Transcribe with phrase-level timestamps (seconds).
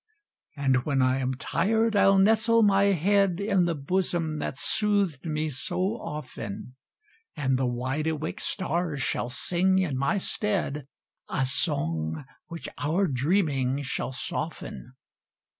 [0.57, 5.47] And when I am tired I'll nestle my head In the bosom that's sooth'd me
[5.49, 6.75] so often,
[7.35, 10.87] And the wide awake stars shall sing in my stead
[11.29, 14.93] A song which our dreaming shall soften.